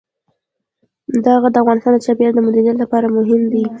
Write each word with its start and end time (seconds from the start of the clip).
دا 1.25 1.33
غر 1.41 1.51
د 1.53 1.57
افغانستان 1.63 1.91
د 1.93 1.99
چاپیریال 2.05 2.35
د 2.35 2.39
مدیریت 2.47 2.77
لپاره 2.79 3.13
مهم 3.17 3.41
دی. 3.51 3.63